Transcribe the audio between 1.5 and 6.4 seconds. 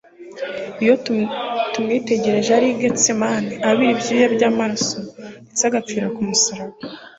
tumwitegereje ari i Getsemane abira ibyuya by' amaraso, ndetse agapfira ku